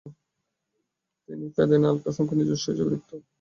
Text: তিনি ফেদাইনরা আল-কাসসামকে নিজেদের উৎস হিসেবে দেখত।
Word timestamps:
তিনি 1.29 1.45
ফেদাইনরা 1.55 1.89
আল-কাসসামকে 1.91 2.33
নিজেদের 2.35 2.57
উৎস 2.57 2.67
হিসেবে 2.69 2.91
দেখত। 2.93 3.11